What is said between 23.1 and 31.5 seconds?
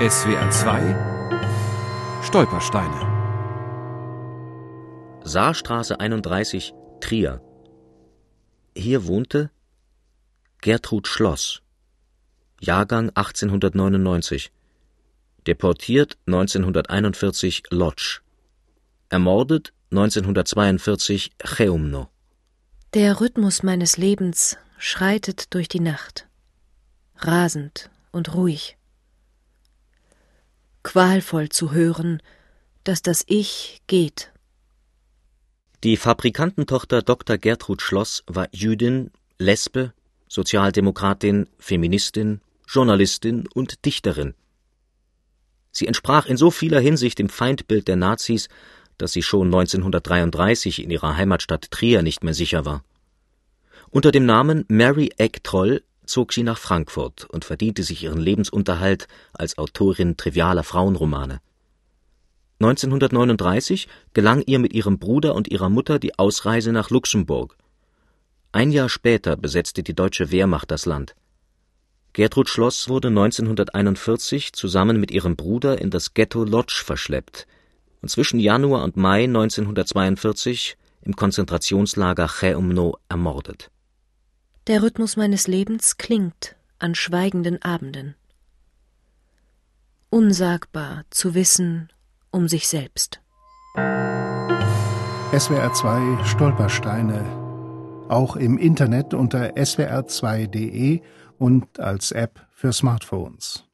Rhythmus meines Lebens schreitet durch die Nacht, rasend und ruhig. Qualvoll